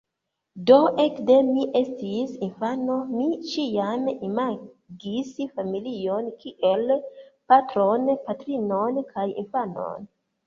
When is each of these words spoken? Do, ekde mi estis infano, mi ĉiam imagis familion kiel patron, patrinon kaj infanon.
Do, 0.69 0.75
ekde 1.01 1.33
mi 1.49 1.65
estis 1.79 2.31
infano, 2.45 2.95
mi 3.09 3.27
ĉiam 3.49 4.07
imagis 4.29 5.35
familion 5.59 6.31
kiel 6.41 6.95
patron, 7.53 8.07
patrinon 8.31 8.99
kaj 9.13 9.27
infanon. 9.43 10.09